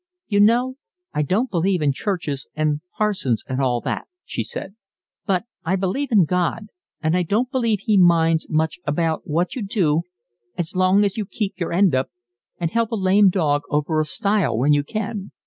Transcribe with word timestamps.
"You 0.27 0.39
know, 0.39 0.77
I 1.13 1.21
don't 1.21 1.51
believe 1.51 1.79
in 1.79 1.93
churches 1.93 2.47
and 2.55 2.81
parsons 2.97 3.43
and 3.47 3.61
all 3.61 3.81
that," 3.81 4.07
she 4.25 4.41
said, 4.41 4.73
"but 5.27 5.43
I 5.63 5.75
believe 5.75 6.11
in 6.11 6.25
God, 6.25 6.69
and 7.03 7.15
I 7.15 7.21
don't 7.21 7.51
believe 7.51 7.81
He 7.81 7.97
minds 7.99 8.49
much 8.49 8.79
about 8.83 9.27
what 9.27 9.53
you 9.55 9.61
do 9.61 10.01
as 10.57 10.75
long 10.75 11.03
as 11.05 11.17
you 11.17 11.27
keep 11.27 11.53
your 11.57 11.71
end 11.71 11.93
up 11.93 12.09
and 12.59 12.71
help 12.71 12.91
a 12.91 12.95
lame 12.95 13.29
dog 13.29 13.61
over 13.69 13.99
a 13.99 14.05
stile 14.05 14.57
when 14.57 14.73
you 14.73 14.83
can. 14.83 15.33